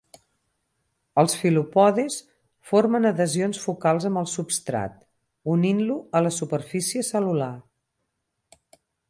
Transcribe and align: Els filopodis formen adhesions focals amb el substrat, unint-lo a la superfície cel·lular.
Els 1.23 1.35
filopodis 1.41 2.15
formen 2.69 3.05
adhesions 3.09 3.59
focals 3.67 4.07
amb 4.11 4.23
el 4.23 4.31
substrat, 4.33 4.97
unint-lo 5.57 5.99
a 6.19 6.23
la 6.29 6.33
superfície 6.41 7.07
cel·lular. 7.13 7.53